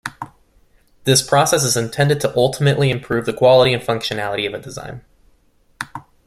This 1.03 1.21
process 1.21 1.63
is 1.63 1.77
intended 1.77 2.19
to 2.21 2.35
ultimately 2.35 2.89
improve 2.89 3.27
the 3.27 3.33
quality 3.35 3.71
and 3.71 3.83
functionality 3.83 4.47
of 4.47 4.55
a 4.55 4.59
design. 4.59 5.01